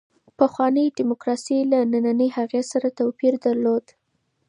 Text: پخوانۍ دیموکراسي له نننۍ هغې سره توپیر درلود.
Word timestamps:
پخوانۍ 0.37 0.85
دیموکراسي 0.99 1.57
له 1.71 1.79
نننۍ 1.91 2.29
هغې 2.37 2.61
سره 2.71 2.87
توپیر 2.99 3.33
درلود. 3.45 3.85